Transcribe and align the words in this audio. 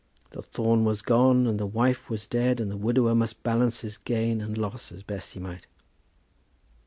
The 0.31 0.41
thorn 0.41 0.83
was 0.83 1.03
gone, 1.03 1.45
and 1.45 1.59
the 1.59 1.67
wife 1.67 2.09
was 2.09 2.25
dead, 2.25 2.59
and 2.59 2.71
the 2.71 2.75
widower 2.75 3.13
must 3.13 3.43
balance 3.43 3.81
his 3.81 3.99
gain 3.99 4.41
and 4.41 4.57
loss 4.57 4.91
as 4.91 5.03
best 5.03 5.33
he 5.33 5.39
might. 5.39 5.67